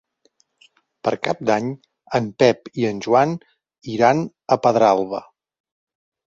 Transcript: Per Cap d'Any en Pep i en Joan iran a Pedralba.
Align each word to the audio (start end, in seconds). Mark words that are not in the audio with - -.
Per 1.07 1.11
Cap 1.27 1.43
d'Any 1.49 1.67
en 2.19 2.29
Pep 2.43 2.71
i 2.85 2.87
en 2.93 3.03
Joan 3.09 3.37
iran 3.97 4.25
a 4.57 4.59
Pedralba. 4.65 5.23